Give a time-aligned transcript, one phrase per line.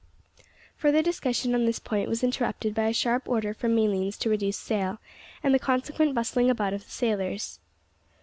[0.77, 4.57] Further discussion on this point was interrupted by a sharp order from Malines to reduce
[4.57, 4.97] sail,
[5.43, 7.59] and the consequent bustling about of the sailors.